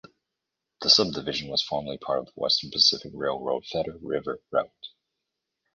[0.81, 4.87] The subdivision was formerly part of the Western Pacific Railroad Feather River Route.